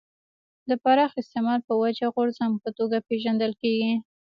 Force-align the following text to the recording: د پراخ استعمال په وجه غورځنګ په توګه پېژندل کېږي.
د 0.69 0.71
پراخ 0.83 1.11
استعمال 1.21 1.59
په 1.67 1.73
وجه 1.83 2.05
غورځنګ 2.15 2.53
په 2.63 2.69
توګه 2.77 2.97
پېژندل 3.07 3.51
کېږي. 3.61 3.93